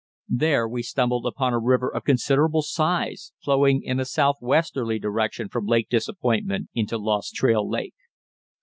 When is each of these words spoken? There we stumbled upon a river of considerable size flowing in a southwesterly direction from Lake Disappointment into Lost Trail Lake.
There 0.33 0.67
we 0.67 0.81
stumbled 0.81 1.27
upon 1.27 1.53
a 1.53 1.59
river 1.59 1.87
of 1.87 2.05
considerable 2.05 2.63
size 2.63 3.33
flowing 3.43 3.83
in 3.83 3.99
a 3.99 4.05
southwesterly 4.05 4.97
direction 4.97 5.47
from 5.47 5.67
Lake 5.67 5.89
Disappointment 5.89 6.69
into 6.73 6.97
Lost 6.97 7.35
Trail 7.35 7.69
Lake. 7.69 7.93